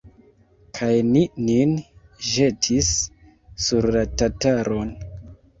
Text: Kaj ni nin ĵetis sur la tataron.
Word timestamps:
Kaj 0.77 0.87
ni 1.09 1.21
nin 1.49 1.75
ĵetis 2.29 2.89
sur 3.67 3.89
la 3.97 4.03
tataron. 4.23 4.91